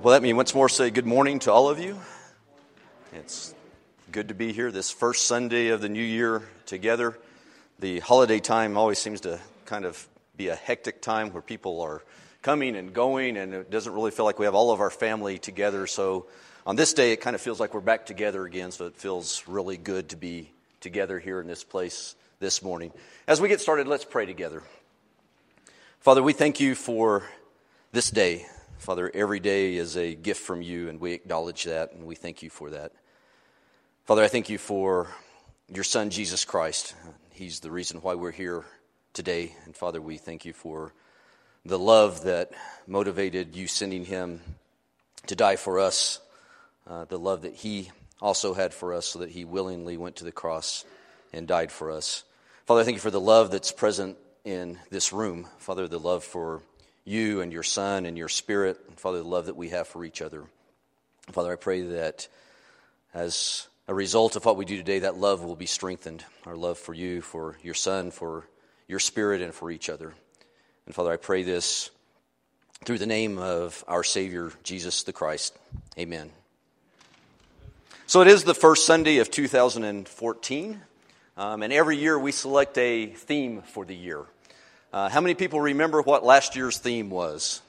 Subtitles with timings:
[0.00, 1.98] well, let me once more say good morning to all of you.
[3.12, 3.52] It's
[4.12, 7.18] good to be here this first Sunday of the new year together.
[7.80, 12.04] The holiday time always seems to kind of be a hectic time where people are
[12.42, 15.36] coming and going, and it doesn't really feel like we have all of our family
[15.36, 15.88] together.
[15.88, 16.26] So
[16.64, 19.48] on this day, it kind of feels like we're back together again, so it feels
[19.48, 22.92] really good to be together here in this place this morning.
[23.26, 24.62] As we get started, let's pray together.
[25.98, 27.24] Father, we thank you for
[27.90, 28.46] this day.
[28.78, 32.42] Father, every day is a gift from you, and we acknowledge that, and we thank
[32.42, 32.92] you for that.
[34.04, 35.08] Father, I thank you for
[35.68, 36.94] your Son, Jesus Christ.
[37.32, 38.64] He's the reason why we're here
[39.12, 39.54] today.
[39.64, 40.94] And Father, we thank you for
[41.64, 42.52] the love that
[42.86, 44.40] motivated you sending him
[45.26, 46.20] to die for us,
[46.86, 47.90] uh, the love that he
[48.22, 50.84] also had for us, so that he willingly went to the cross
[51.32, 52.22] and died for us.
[52.64, 55.48] Father, I thank you for the love that's present in this room.
[55.58, 56.62] Father, the love for
[57.08, 60.04] you and your Son and your Spirit, and Father, the love that we have for
[60.04, 60.44] each other.
[61.32, 62.28] Father, I pray that
[63.14, 66.24] as a result of what we do today, that love will be strengthened.
[66.44, 68.46] Our love for you, for your Son, for
[68.86, 70.12] your Spirit, and for each other.
[70.86, 71.90] And Father, I pray this
[72.84, 75.56] through the name of our Savior, Jesus the Christ.
[75.98, 76.30] Amen.
[78.06, 80.80] So it is the first Sunday of 2014,
[81.36, 84.24] um, and every year we select a theme for the year.
[84.90, 87.60] Uh, how many people remember what last year's theme was?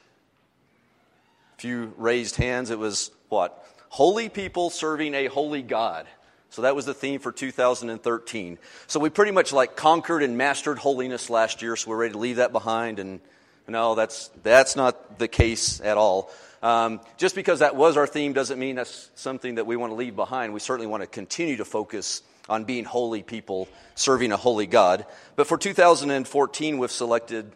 [1.57, 2.69] A few raised hands.
[2.69, 3.65] It was what?
[3.89, 6.07] Holy people serving a holy God.
[6.52, 8.58] So that was the theme for 2013.
[8.87, 12.17] So we pretty much like conquered and mastered holiness last year, so we're ready to
[12.17, 12.99] leave that behind.
[12.99, 13.19] And
[13.67, 16.31] no, that's, that's not the case at all.
[16.61, 19.95] Um, just because that was our theme doesn't mean that's something that we want to
[19.95, 20.53] leave behind.
[20.53, 25.05] We certainly want to continue to focus on being holy people, serving a holy God.
[25.36, 27.52] But for 2014, we've selected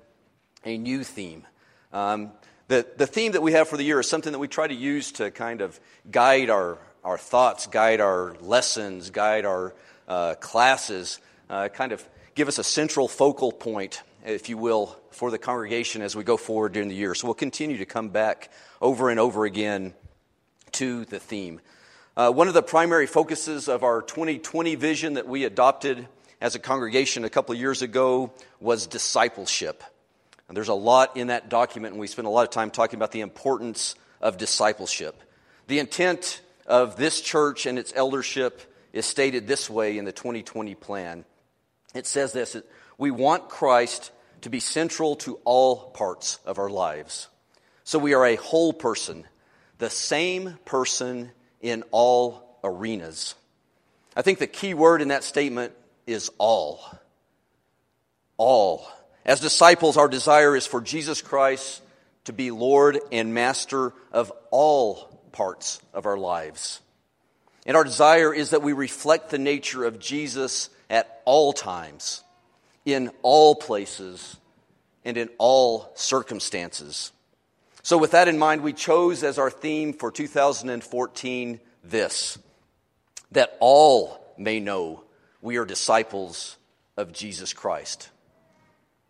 [0.64, 1.46] a new theme.
[1.92, 2.32] Um,
[2.68, 4.74] the, the theme that we have for the year is something that we try to
[4.74, 9.74] use to kind of guide our, our thoughts, guide our lessons, guide our
[10.08, 15.32] uh, classes, uh, kind of give us a central focal point, if you will, for
[15.32, 17.16] the congregation as we go forward during the year.
[17.16, 18.52] So we'll continue to come back
[18.82, 19.94] over and over again
[20.74, 21.62] to the theme.
[22.16, 26.08] Uh, one of the primary focuses of our 2020 vision that we adopted
[26.42, 29.84] as a congregation a couple of years ago was discipleship.
[30.48, 32.98] And there's a lot in that document, and we spent a lot of time talking
[32.98, 35.22] about the importance of discipleship.
[35.68, 40.76] The intent of this church and its eldership is stated this way in the 2020
[40.76, 41.26] plan.
[41.96, 42.56] It says this
[42.98, 44.12] We want Christ
[44.44, 47.28] to be central to all parts of our lives.
[47.84, 49.26] So we are a whole person,
[49.80, 51.32] the same person
[51.62, 53.36] in all arenas.
[54.16, 55.74] I think the key word in that statement
[56.06, 56.82] is all.
[58.38, 58.88] All.
[59.26, 61.82] As disciples, our desire is for Jesus Christ
[62.26, 66.80] to be Lord and Master of all parts of our lives.
[67.66, 72.24] And our desire is that we reflect the nature of Jesus at all times,
[72.86, 74.38] in all places,
[75.06, 77.12] and in all circumstances.
[77.82, 82.38] So, with that in mind, we chose as our theme for 2014 this
[83.32, 85.04] that all may know
[85.42, 86.58] we are disciples
[86.96, 88.10] of Jesus Christ.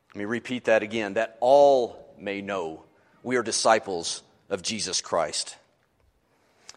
[0.09, 2.83] Let me repeat that again that all may know
[3.21, 5.57] we are disciples of Jesus Christ.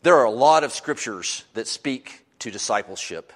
[0.03, 3.33] There are a lot of scriptures that speak to discipleship,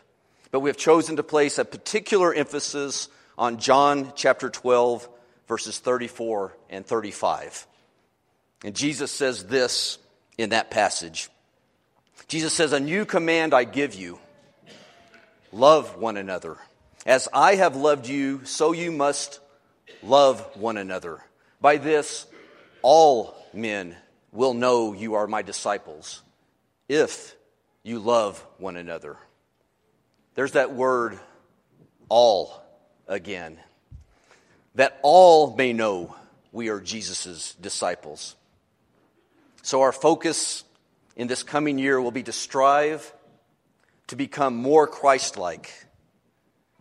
[0.51, 3.09] but we have chosen to place a particular emphasis
[3.41, 5.09] on John chapter 12,
[5.49, 7.67] verses 34 and 35.
[8.63, 9.99] And Jesus says this
[10.37, 11.31] in that passage
[12.29, 14.19] Jesus says, A new command I give you
[15.53, 16.59] love one another.
[17.07, 19.41] As I have loved you, so you must
[20.03, 21.25] love one another.
[21.63, 22.27] By this,
[22.83, 23.97] all men
[24.33, 26.23] will know you are my disciples
[26.91, 27.35] if
[27.83, 29.17] you love one another.
[30.35, 31.19] There's that word,
[32.11, 32.60] all,
[33.11, 33.59] again.
[34.77, 36.17] That all may know
[36.53, 38.37] we are Jesus' disciples.
[39.63, 40.65] So, our focus
[41.17, 43.13] in this coming year will be to strive
[44.11, 45.73] to become more Christ like,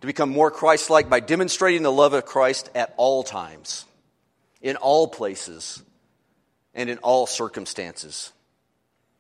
[0.02, 3.86] to become more Christ like by demonstrating the love of Christ at all times,
[4.62, 5.84] in all places,
[6.74, 8.32] and in all circumstances.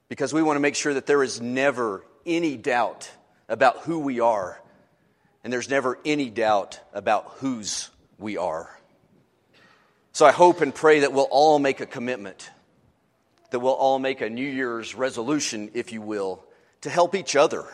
[0.07, 3.11] Because we want to make sure that there is never any doubt
[3.47, 4.59] about who we are,
[5.43, 8.69] and there's never any doubt about whose we are.
[10.11, 12.49] So I hope and pray that we'll all make a commitment
[13.51, 16.43] that we'll all make a New Year's resolution, if you will,
[16.81, 17.65] to help each other,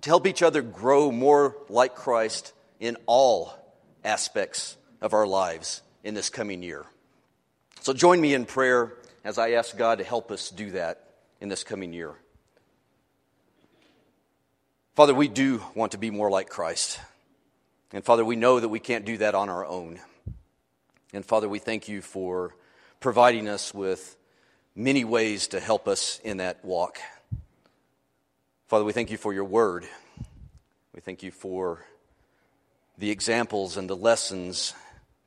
[0.00, 3.54] to help each other grow more like Christ in all
[4.04, 6.86] aspects of our lives in this coming year.
[7.80, 11.04] So join me in prayer as I ask God to help us do that
[11.40, 12.14] in this coming year.
[15.00, 17.00] Father, we do want to be more like Christ.
[17.90, 19.98] And Father, we know that we can't do that on our own.
[21.14, 22.54] And Father, we thank you for
[23.00, 24.14] providing us with
[24.76, 26.98] many ways to help us in that walk.
[28.68, 29.86] Father, we thank you for your word.
[30.94, 31.82] We thank you for
[32.98, 34.74] the examples and the lessons,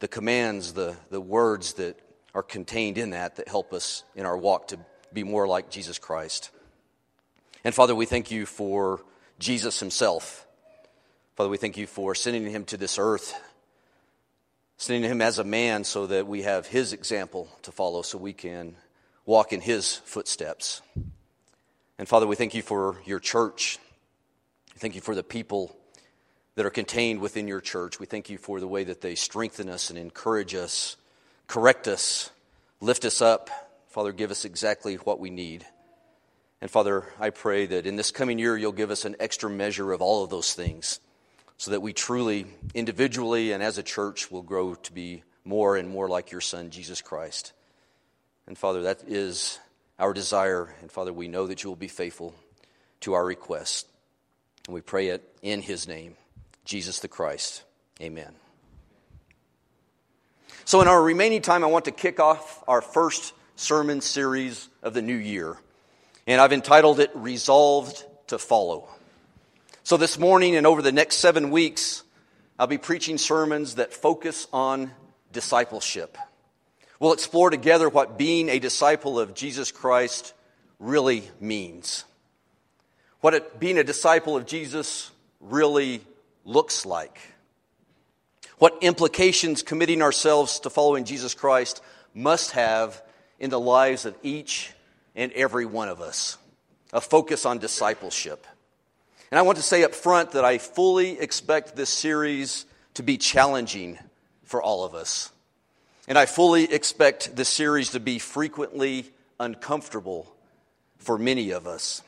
[0.02, 2.00] the commands, the, the words that
[2.36, 4.78] are contained in that that help us in our walk to
[5.12, 6.52] be more like Jesus Christ.
[7.64, 9.02] And Father, we thank you for
[9.40, 10.46] Jesus himself.
[11.36, 13.34] Father, we thank you for sending him to this earth,
[14.78, 18.34] sending him as a man so that we have his example to follow so we
[18.34, 18.76] can
[19.26, 20.82] walk in his footsteps.
[21.98, 23.80] And Father, we thank you for your church.
[24.78, 25.76] Thank you for the people
[26.56, 28.00] that are contained within your church.
[28.00, 30.98] We thank you for the way that they strengthen us and encourage us,
[31.48, 32.30] correct us,
[32.80, 33.50] lift us up.
[33.90, 35.66] Father, give us exactly what we need.
[36.64, 39.92] And Father, I pray that in this coming year, you'll give us an extra measure
[39.92, 41.02] of all of those things
[41.58, 45.90] so that we truly, individually and as a church, will grow to be more and
[45.90, 47.52] more like your Son, Jesus Christ.
[48.48, 49.60] And Father, that is
[50.00, 50.74] our desire.
[50.80, 52.34] And Father, we know that you will be faithful
[53.02, 53.86] to our request.
[54.66, 56.16] And we pray it in his name,
[56.64, 57.62] Jesus the Christ.
[58.00, 58.32] Amen.
[60.64, 64.94] So, in our remaining time, I want to kick off our first sermon series of
[64.94, 65.58] the new year.
[66.26, 68.88] And I've entitled it Resolved to Follow.
[69.84, 72.04] So, this morning and over the next seven weeks,
[72.58, 74.92] I'll be preaching sermons that focus on
[75.34, 76.18] discipleship.
[77.00, 80.34] We'll explore together what being a disciple of Jesus Christ
[80.80, 82.06] really means.
[83.20, 85.12] What it, being a disciple of Jesus
[85.42, 86.02] really
[86.46, 87.20] looks like.
[88.58, 91.82] What implications committing ourselves to following Jesus Christ
[92.14, 93.02] must have
[93.40, 94.72] in the lives of each
[95.16, 96.38] and every one of us.
[96.92, 98.46] A focus on discipleship.
[99.32, 103.18] And I want to say up front that I fully expect this series to be
[103.18, 103.98] challenging
[104.44, 105.32] for all of us.
[106.08, 109.06] And I fully expect this series to be frequently
[109.40, 110.32] uncomfortable
[110.98, 112.02] for many of us.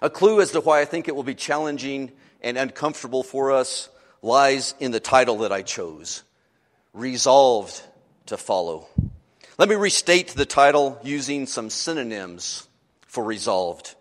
[0.00, 2.12] A clue as to why I think it will be challenging
[2.42, 3.88] and uncomfortable for us
[4.22, 6.22] lies in the title that I chose
[6.92, 7.82] Resolved
[8.26, 8.86] to Follow.
[9.56, 12.66] Let me restate the title using some synonyms
[13.06, 13.94] for resolved.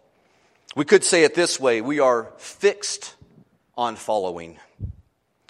[0.76, 3.14] We could say it this way we are fixed
[3.78, 4.58] on following,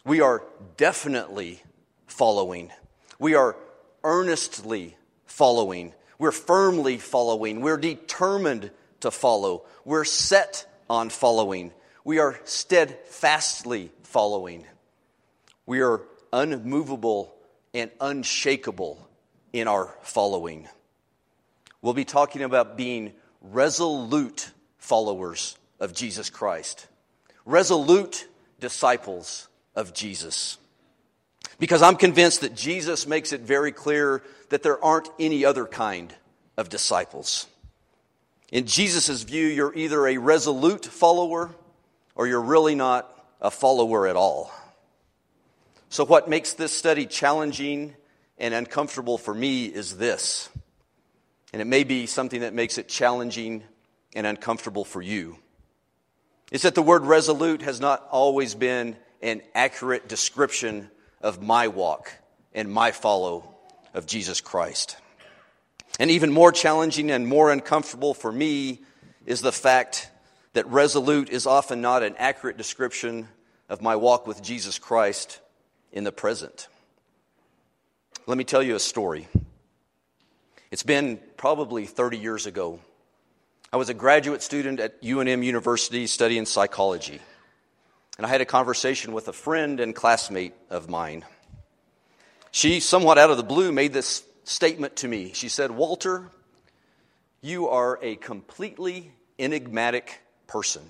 [0.04, 0.44] we are
[0.76, 1.64] definitely
[2.06, 2.72] following.
[3.18, 3.56] We are
[4.04, 5.94] earnestly following.
[6.20, 7.62] We're firmly following.
[7.62, 9.64] We're determined to follow.
[9.86, 11.72] We're set on following.
[12.04, 14.66] We are steadfastly following.
[15.66, 16.02] We are
[16.34, 17.34] unmovable
[17.74, 19.03] and unshakable
[19.54, 20.68] in our following.
[21.82, 26.88] We'll be talking about being resolute followers of Jesus Christ,
[27.46, 28.28] resolute
[28.60, 30.58] disciples of Jesus.
[31.60, 36.14] Because I'm convinced that Jesus makes it very clear that there aren't any other kind
[36.58, 37.48] of disciples.
[38.52, 41.52] In Jesus' view, you're either a resolute follower
[42.16, 43.10] or you're really not
[43.42, 44.52] a follower at all.
[45.90, 47.96] So, what makes this study challenging
[48.38, 50.50] and uncomfortable for me is this,
[51.52, 53.64] and it may be something that makes it challenging
[54.16, 55.38] and uncomfortable for you.
[56.52, 60.90] It's that the word resolute has not always been an accurate description
[61.22, 62.12] of my walk
[62.54, 63.56] and my follow
[63.94, 64.98] of Jesus Christ.
[66.00, 68.82] And even more challenging and more uncomfortable for me
[69.26, 70.10] is the fact
[70.54, 73.28] that resolute is often not an accurate description
[73.70, 75.40] of my walk with Jesus Christ
[75.92, 76.68] in the present.
[78.26, 79.28] Let me tell you a story.
[80.72, 82.80] It's been probably 30 years ago.
[83.72, 87.20] I was a graduate student at UNM University studying psychology
[88.18, 91.26] and I had a conversation with a friend and classmate of mine.
[92.52, 95.34] She, somewhat out of the blue, made this statement to me.
[95.34, 96.30] She said, Walter,
[97.42, 100.84] you are a completely enigmatic person.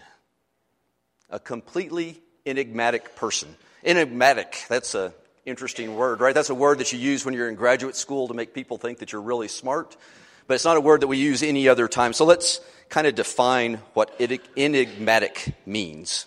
[1.29, 3.55] A completely enigmatic person.
[3.83, 5.13] Enigmatic, that's an
[5.45, 6.33] interesting word, right?
[6.33, 8.99] That's a word that you use when you're in graduate school to make people think
[8.99, 9.95] that you're really smart,
[10.47, 12.13] but it's not a word that we use any other time.
[12.13, 14.19] So let's kind of define what
[14.55, 16.25] enigmatic means.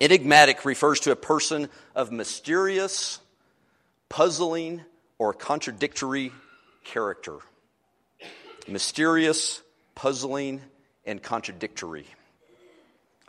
[0.00, 3.18] Enigmatic refers to a person of mysterious,
[4.08, 4.82] puzzling,
[5.18, 6.32] or contradictory
[6.84, 7.38] character.
[8.68, 9.60] Mysterious,
[9.94, 10.60] puzzling,
[11.04, 12.06] and contradictory.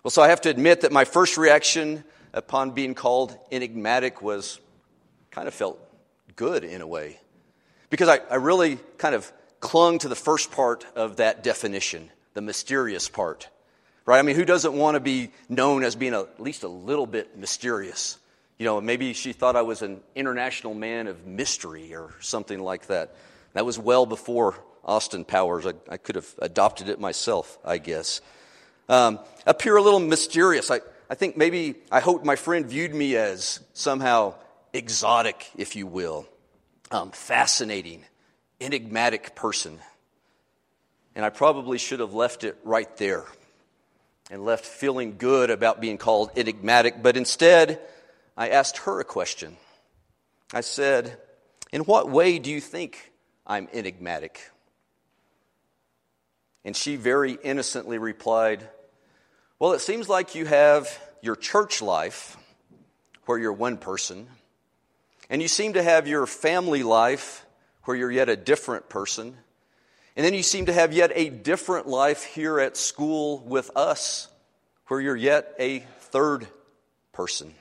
[0.03, 4.59] Well, so I have to admit that my first reaction upon being called enigmatic was
[5.31, 5.79] kind of felt
[6.35, 7.19] good in a way.
[7.89, 12.41] Because I, I really kind of clung to the first part of that definition, the
[12.41, 13.49] mysterious part.
[14.05, 14.19] Right?
[14.19, 17.05] I mean, who doesn't want to be known as being a, at least a little
[17.05, 18.17] bit mysterious?
[18.57, 22.87] You know, maybe she thought I was an international man of mystery or something like
[22.87, 23.15] that.
[23.53, 25.65] That was well before Austin Powers.
[25.65, 28.21] I, I could have adopted it myself, I guess.
[28.87, 30.71] Um, appear a little mysterious.
[30.71, 34.35] I, I think maybe, I hope my friend viewed me as somehow
[34.73, 36.27] exotic, if you will,
[36.91, 38.05] um, fascinating,
[38.61, 39.79] enigmatic person.
[41.15, 43.25] And I probably should have left it right there
[44.29, 47.81] and left feeling good about being called enigmatic, but instead,
[48.37, 49.57] I asked her a question.
[50.53, 51.17] I said,
[51.73, 53.11] In what way do you think
[53.47, 54.51] I'm enigmatic?
[56.63, 58.69] And she very innocently replied,
[59.59, 60.89] Well, it seems like you have
[61.21, 62.37] your church life,
[63.25, 64.27] where you're one person,
[65.29, 67.45] and you seem to have your family life,
[67.83, 69.35] where you're yet a different person,
[70.15, 74.29] and then you seem to have yet a different life here at school with us,
[74.87, 76.47] where you're yet a third
[77.11, 77.53] person.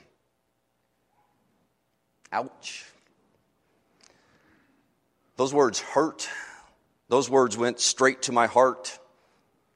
[2.31, 2.85] Ouch.
[5.35, 6.29] Those words hurt.
[7.09, 8.97] Those words went straight to my heart.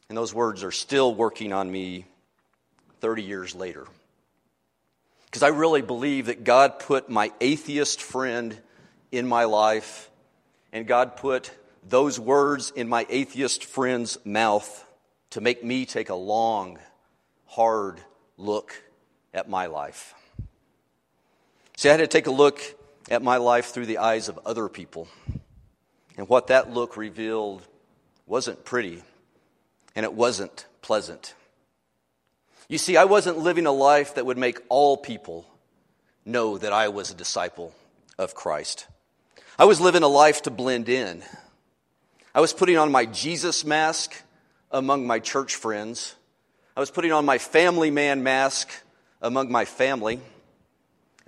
[0.08, 2.06] And those words are still working on me
[3.03, 3.86] 30 years later.
[5.25, 8.57] Because I really believe that God put my atheist friend
[9.12, 10.10] in my life,
[10.72, 11.51] and God put
[11.86, 14.89] those words in my atheist friend's mouth
[15.31, 16.79] to make me take a long,
[17.45, 18.00] hard
[18.38, 18.74] look
[19.33, 20.13] at my life.
[21.75, 22.62] See, I had to take a look
[23.12, 25.10] at my life through the eyes of other people.
[26.15, 27.67] And what that look revealed
[28.25, 29.03] wasn't pretty,
[29.93, 31.33] and it wasn't pleasant.
[32.74, 35.46] You see, I wasn't living a life that would make all people
[36.25, 37.72] know that I was a disciple
[38.18, 38.88] of Christ.
[39.60, 41.22] I was living a life to blend in.
[42.34, 44.15] I was putting on my Jesus mask
[44.72, 46.15] among my church friends.
[46.75, 48.72] I was putting on my family man mask
[49.22, 50.20] among my family.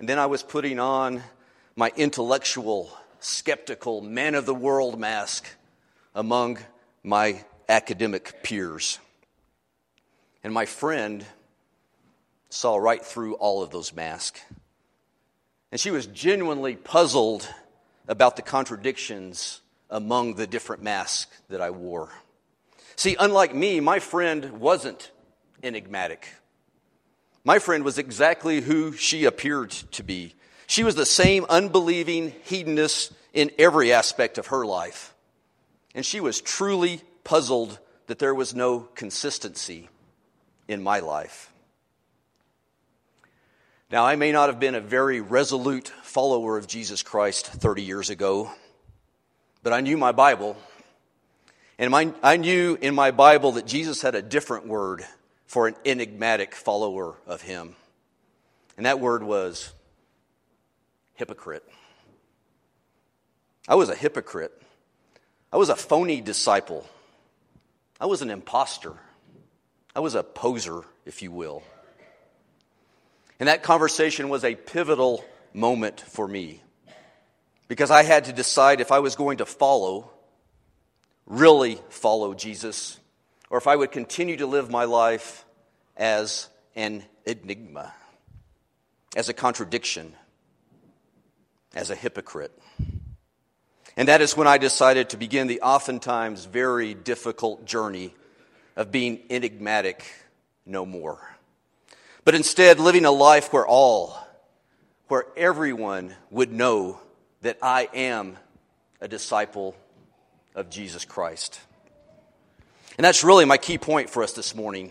[0.00, 1.22] And then I was putting on
[1.76, 5.46] my intellectual, skeptical, man of the world mask
[6.12, 6.58] among
[7.04, 8.98] my academic peers.
[10.42, 11.24] And my friend
[12.48, 14.40] saw right through all of those masks.
[15.70, 17.48] And she was genuinely puzzled
[18.08, 19.60] about the contradictions
[19.90, 22.10] among the different masks that I wore.
[22.96, 25.10] See, unlike me, my friend wasn't
[25.62, 26.28] enigmatic.
[27.44, 30.34] My friend was exactly who she appeared to be.
[30.66, 35.14] She was the same unbelieving hedonist in every aspect of her life.
[35.94, 39.88] And she was truly puzzled that there was no consistency
[40.68, 41.52] in my life.
[43.88, 48.10] Now, I may not have been a very resolute follower of Jesus Christ 30 years
[48.10, 48.50] ago,
[49.62, 50.56] but I knew my Bible.
[51.78, 55.04] And my, I knew in my Bible that Jesus had a different word
[55.46, 57.76] for an enigmatic follower of him.
[58.76, 59.72] And that word was
[61.14, 61.62] hypocrite.
[63.68, 64.60] I was a hypocrite.
[65.52, 66.84] I was a phony disciple.
[68.00, 68.94] I was an impostor.
[69.94, 71.62] I was a poser, if you will.
[73.38, 76.62] And that conversation was a pivotal moment for me
[77.68, 80.10] because I had to decide if I was going to follow,
[81.26, 82.98] really follow Jesus,
[83.50, 85.44] or if I would continue to live my life
[85.96, 87.92] as an enigma,
[89.14, 90.14] as a contradiction,
[91.74, 92.52] as a hypocrite.
[93.96, 98.14] And that is when I decided to begin the oftentimes very difficult journey
[98.76, 100.04] of being enigmatic
[100.66, 101.35] no more.
[102.26, 104.18] But instead, living a life where all,
[105.06, 106.98] where everyone would know
[107.42, 108.36] that I am
[109.00, 109.76] a disciple
[110.52, 111.60] of Jesus Christ.
[112.98, 114.90] And that's really my key point for us this morning.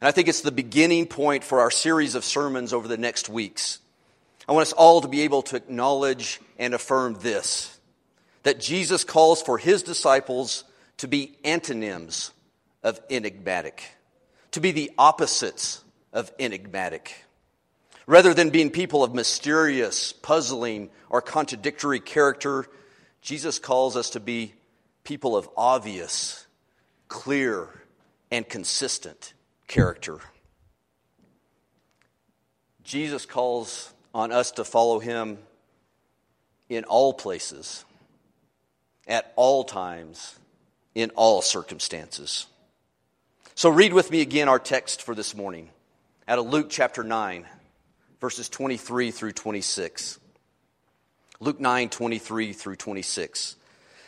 [0.00, 3.28] And I think it's the beginning point for our series of sermons over the next
[3.28, 3.80] weeks.
[4.48, 7.76] I want us all to be able to acknowledge and affirm this
[8.44, 10.62] that Jesus calls for his disciples
[10.98, 12.30] to be antonyms
[12.84, 13.82] of enigmatic,
[14.52, 15.82] to be the opposites
[16.12, 17.24] of enigmatic.
[18.06, 22.66] Rather than being people of mysterious, puzzling, or contradictory character,
[23.20, 24.54] Jesus calls us to be
[25.04, 26.46] people of obvious,
[27.08, 27.68] clear,
[28.30, 29.34] and consistent
[29.66, 30.18] character.
[32.82, 35.38] Jesus calls on us to follow him
[36.70, 37.84] in all places,
[39.06, 40.38] at all times,
[40.94, 42.46] in all circumstances.
[43.54, 45.68] So, read with me again our text for this morning
[46.28, 47.46] out of Luke chapter 9,
[48.20, 50.20] verses 23 through 26.
[51.40, 53.56] Luke 9, 23 through 26.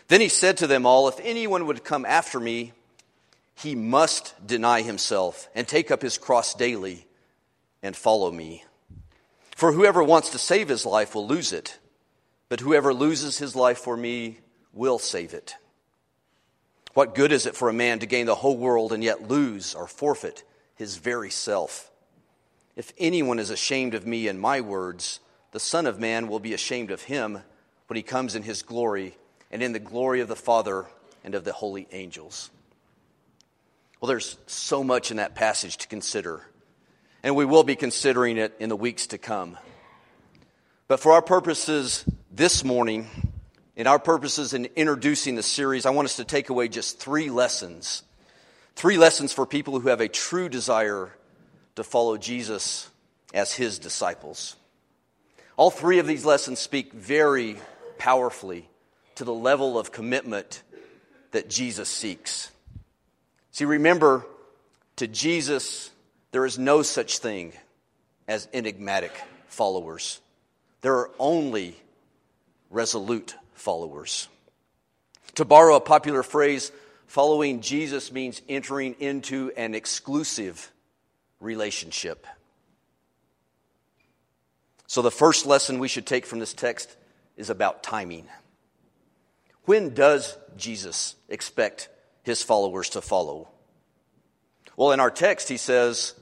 [0.08, 2.74] Then he said to them all, If anyone would come after me,
[3.54, 7.06] he must deny himself and take up his cross daily
[7.82, 8.64] and follow me.
[9.56, 11.78] For whoever wants to save his life will lose it,
[12.50, 14.40] but whoever loses his life for me
[14.74, 15.54] will save it.
[16.92, 19.74] What good is it for a man to gain the whole world and yet lose
[19.74, 21.89] or forfeit his very self?
[22.76, 25.20] If anyone is ashamed of me and my words,
[25.52, 27.40] the Son of Man will be ashamed of him
[27.88, 29.16] when he comes in his glory
[29.50, 30.86] and in the glory of the Father
[31.24, 32.50] and of the holy angels.
[34.00, 36.42] Well, there's so much in that passage to consider,
[37.22, 39.58] and we will be considering it in the weeks to come.
[40.88, 43.08] But for our purposes this morning,
[43.76, 47.28] in our purposes in introducing the series, I want us to take away just three
[47.28, 48.02] lessons.
[48.74, 51.12] Three lessons for people who have a true desire
[51.76, 52.88] to follow Jesus
[53.32, 54.56] as his disciples.
[55.56, 57.56] All three of these lessons speak very
[57.98, 58.68] powerfully
[59.16, 60.62] to the level of commitment
[61.32, 62.50] that Jesus seeks.
[63.52, 64.24] See, remember,
[64.96, 65.90] to Jesus,
[66.30, 67.52] there is no such thing
[68.26, 69.12] as enigmatic
[69.48, 70.20] followers.
[70.80, 71.76] There are only
[72.70, 74.28] resolute followers.
[75.34, 76.72] To borrow a popular phrase,
[77.06, 80.70] following Jesus means entering into an exclusive
[81.40, 82.26] relationship.
[84.86, 86.96] So, the first lesson we should take from this text
[87.36, 88.26] is about timing.
[89.64, 91.88] When does Jesus expect
[92.22, 93.48] his followers to follow?
[94.76, 96.14] Well, in our text, he says,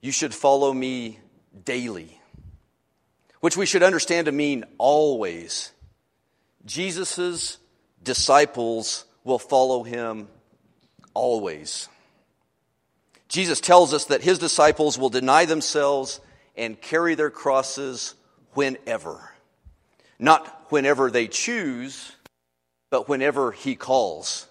[0.00, 1.18] You should follow me
[1.64, 2.20] daily,
[3.40, 5.72] which we should understand to mean always.
[6.64, 7.58] Jesus'
[8.02, 10.28] disciples will follow him
[11.14, 11.88] always.
[13.30, 16.20] Jesus tells us that his disciples will deny themselves
[16.56, 18.14] and carry their crosses
[18.52, 19.30] whenever.
[20.18, 22.12] Not whenever they choose,
[22.90, 24.46] but whenever He calls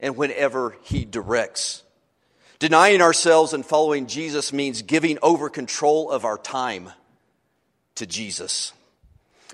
[0.00, 1.82] and whenever He directs.
[2.58, 6.90] Denying ourselves and following Jesus means giving over control of our time
[7.94, 8.72] to Jesus.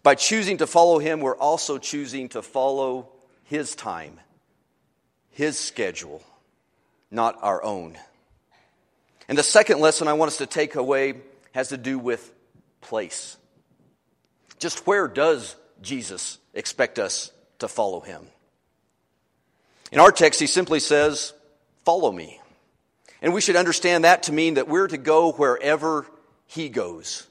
[0.03, 3.09] By choosing to follow Him, we're also choosing to follow
[3.45, 4.21] His time,
[5.31, 6.23] His schedule,
[7.11, 7.99] not our own.
[9.29, 11.15] And the second lesson I want us to take away
[11.53, 12.33] has to do with
[12.81, 13.37] place.
[14.59, 18.27] Just where does Jesus expect us to follow him.
[19.93, 21.33] In our text, he simply says,
[21.85, 22.41] Follow me.
[23.23, 26.07] And we should understand that to mean that we're to go wherever
[26.47, 27.27] he goes.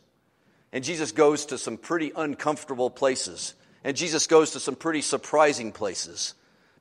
[0.72, 3.54] And Jesus goes to some pretty uncomfortable places.
[3.84, 6.34] And Jesus goes to some pretty surprising places.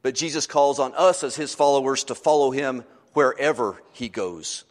[0.03, 4.65] But Jesus calls on us as his followers to follow him wherever he goes.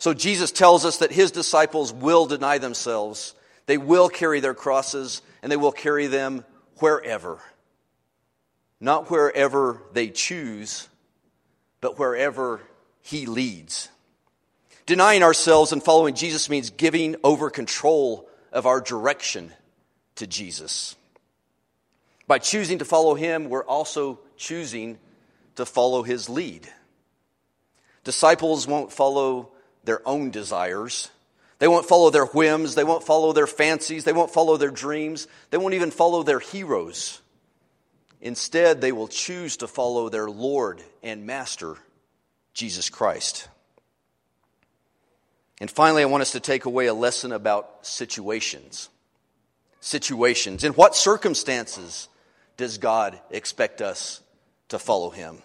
[0.00, 3.34] So Jesus tells us that his disciples will deny themselves,
[3.66, 6.44] they will carry their crosses, and they will carry them
[6.80, 7.40] wherever
[8.80, 10.88] not wherever they choose,
[11.80, 12.60] but wherever
[13.02, 13.88] He leads.
[14.86, 19.52] Denying ourselves and following Jesus means giving over control of our direction
[20.16, 20.96] to Jesus.
[22.26, 24.98] By choosing to follow Him, we're also choosing
[25.56, 26.66] to follow His lead.
[28.02, 29.52] Disciples won't follow
[29.90, 31.10] their own desires.
[31.58, 32.76] They won't follow their whims.
[32.76, 34.04] They won't follow their fancies.
[34.04, 35.26] They won't follow their dreams.
[35.50, 37.20] They won't even follow their heroes.
[38.20, 41.74] Instead, they will choose to follow their Lord and Master,
[42.54, 43.48] Jesus Christ.
[45.60, 48.90] And finally, I want us to take away a lesson about situations.
[49.80, 50.62] Situations.
[50.62, 52.08] In what circumstances
[52.56, 54.20] does God expect us
[54.68, 55.38] to follow Him?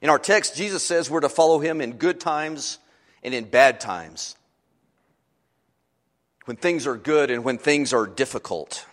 [0.00, 2.78] In our text, Jesus says we're to follow Him in good times
[3.24, 4.36] and in bad times.
[6.44, 8.84] When things are good and when things are difficult.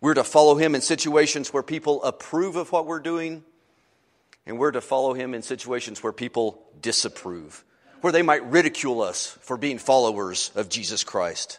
[0.00, 3.42] We're to follow him in situations where people approve of what we're doing,
[4.46, 7.64] and we're to follow him in situations where people disapprove,
[8.00, 11.58] where they might ridicule us for being followers of Jesus Christ.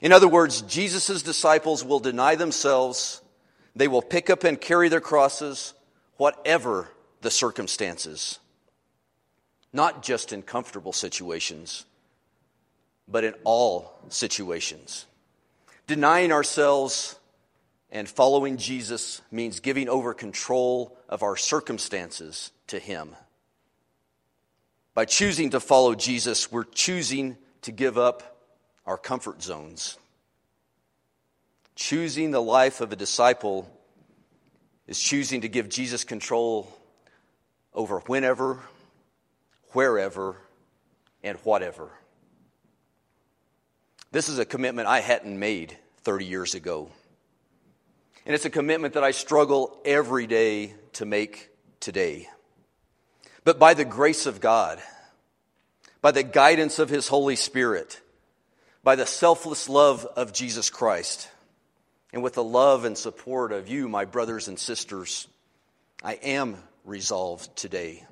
[0.00, 3.20] In other words, Jesus' disciples will deny themselves,
[3.74, 5.74] they will pick up and carry their crosses,
[6.18, 6.88] whatever
[7.22, 8.38] the circumstances.
[9.74, 11.84] Not just in comfortable situations,
[13.08, 15.04] but in all situations.
[15.88, 17.18] Denying ourselves
[17.90, 23.16] and following Jesus means giving over control of our circumstances to Him.
[24.94, 28.38] By choosing to follow Jesus, we're choosing to give up
[28.86, 29.98] our comfort zones.
[31.74, 33.68] Choosing the life of a disciple
[34.86, 36.72] is choosing to give Jesus control
[37.74, 38.60] over whenever,
[39.74, 40.36] wherever,
[41.22, 41.90] and whatever.
[44.12, 46.88] This is a commitment I hadn't made 30 years ago.
[48.24, 52.28] And it's a commitment that I struggle every day to make today.
[53.42, 54.80] But by the grace of God,
[56.00, 58.00] by the guidance of His Holy Spirit,
[58.82, 61.28] by the selfless love of Jesus Christ,
[62.12, 65.26] and with the love and support of you, my brothers and sisters,
[66.02, 68.04] I am resolved today.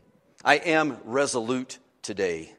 [0.45, 2.53] I am resolute today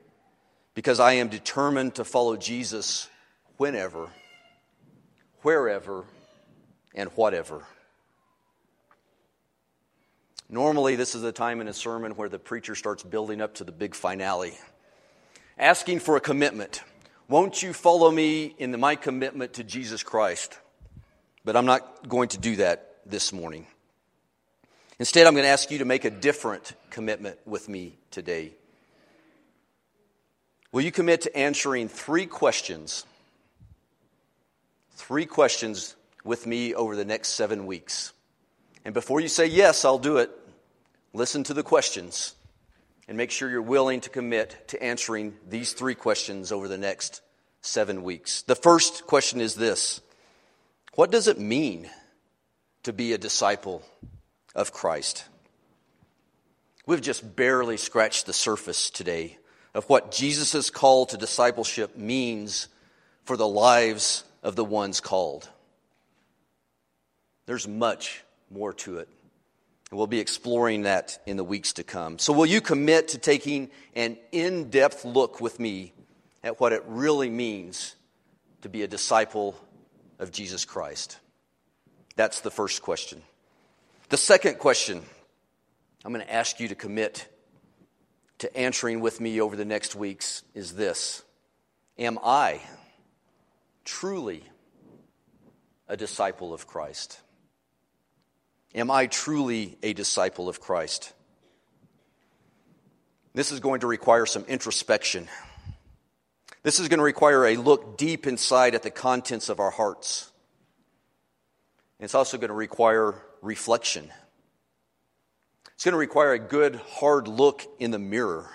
[0.73, 3.09] because I am determined to follow Jesus
[3.57, 4.07] whenever,
[5.41, 6.05] wherever,
[6.95, 7.65] and whatever.
[10.49, 13.65] Normally, this is the time in a sermon where the preacher starts building up to
[13.65, 14.53] the big finale,
[15.57, 16.81] asking for a commitment.
[17.27, 20.57] Won't you follow me in my commitment to Jesus Christ?
[21.43, 23.67] But I'm not going to do that this morning.
[25.03, 28.53] Instead, I'm going to ask you to make a different commitment with me today.
[30.71, 33.05] Will you commit to answering three questions?
[34.91, 38.13] Three questions with me over the next seven weeks.
[38.85, 40.31] And before you say, yes, I'll do it,
[41.11, 42.33] listen to the questions
[43.05, 47.19] and make sure you're willing to commit to answering these three questions over the next
[47.59, 48.43] seven weeks.
[48.43, 49.99] The first question is this
[50.95, 51.89] What does it mean
[52.83, 53.83] to be a disciple
[54.55, 55.25] of Christ?
[56.85, 59.37] We've just barely scratched the surface today
[59.73, 62.67] of what Jesus' call to discipleship means
[63.23, 65.49] for the lives of the ones called.
[67.45, 69.09] There's much more to it.
[69.89, 72.17] And we'll be exploring that in the weeks to come.
[72.17, 75.93] So, will you commit to taking an in depth look with me
[76.43, 77.95] at what it really means
[78.61, 79.55] to be a disciple
[80.19, 81.19] of Jesus Christ?
[82.15, 83.21] That's the first question.
[84.13, 85.01] The second question
[86.05, 87.27] I'm going to ask you to commit
[88.37, 91.23] to answering with me over the next weeks is this
[91.97, 92.61] Am I
[93.85, 94.43] truly
[95.87, 97.19] a disciple of Christ?
[98.75, 101.11] Am I truly a disciple of Christ?
[103.33, 105.27] This is going to require some introspection.
[106.61, 110.31] This is going to require a look deep inside at the contents of our hearts.
[111.99, 114.09] It's also going to require reflection.
[115.73, 118.49] It's going to require a good, hard look in the mirror,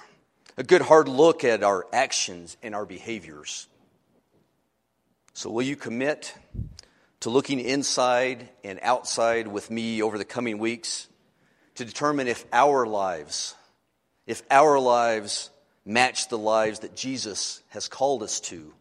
[0.57, 3.68] a good, hard look at our actions and our behaviors.
[5.35, 6.35] So, will you commit
[7.20, 11.07] to looking inside and outside with me over the coming weeks
[11.74, 13.55] to determine if our lives,
[14.27, 15.51] if our lives
[15.85, 18.72] match the lives that Jesus has called us to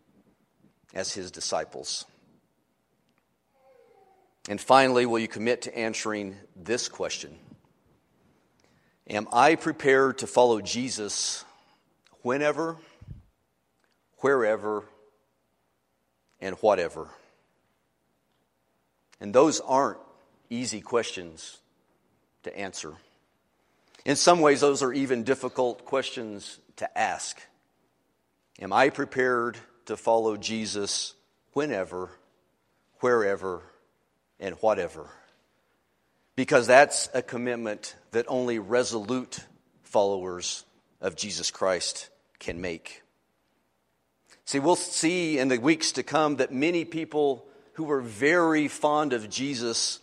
[0.94, 2.06] as his disciples?
[4.48, 7.38] And finally, will you commit to answering this question?
[9.10, 11.44] Am I prepared to follow Jesus
[12.22, 12.78] whenever,
[14.20, 14.86] wherever,
[16.40, 17.10] and whatever?
[19.20, 20.00] And those aren't
[20.50, 21.58] easy questions
[22.44, 22.94] to answer.
[24.06, 27.42] In some ways, those are even difficult questions to ask.
[28.62, 31.14] Am I prepared to follow Jesus
[31.54, 32.10] whenever,
[33.00, 33.62] wherever,
[34.40, 35.10] and whatever?
[36.36, 39.40] Because that's a commitment that only resolute
[39.84, 40.64] followers
[41.02, 43.02] of Jesus Christ can make.
[44.46, 49.14] See, we'll see in the weeks to come that many people who were very fond
[49.14, 50.00] of Jesus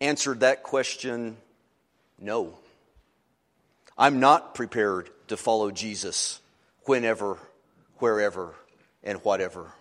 [0.00, 1.36] answered that question
[2.20, 2.58] no.
[3.96, 6.40] I'm not prepared to follow Jesus
[6.84, 7.38] whenever,
[7.96, 8.54] wherever,
[9.02, 9.72] and whatever.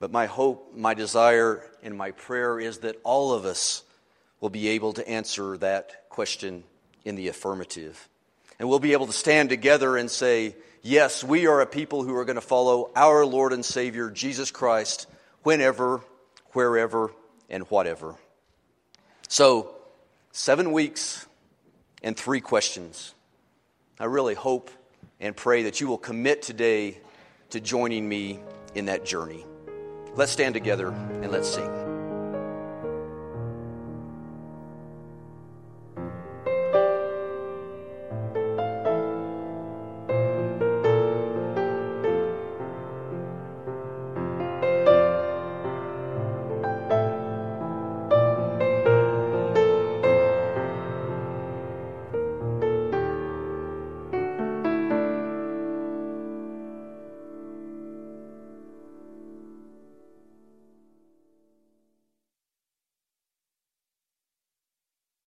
[0.00, 3.82] But my hope, my desire, and my prayer is that all of us
[4.40, 6.64] will be able to answer that question
[7.04, 8.08] in the affirmative.
[8.58, 12.14] And we'll be able to stand together and say, Yes, we are a people who
[12.14, 15.06] are going to follow our Lord and Savior, Jesus Christ
[15.42, 16.00] whenever,
[16.52, 17.10] wherever,
[17.48, 18.14] and whatever.
[19.28, 19.74] So,
[20.32, 21.26] seven weeks
[22.02, 23.14] and three questions.
[23.98, 24.70] I really hope
[25.20, 26.98] and pray that you will commit today
[27.50, 28.40] to joining me
[28.74, 29.44] in that journey.
[30.18, 31.87] Let's stand together and let's sing.